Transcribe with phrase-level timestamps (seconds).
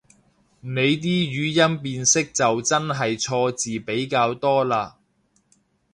[0.61, 4.93] 你啲語音辨識就真係錯字比較多嘞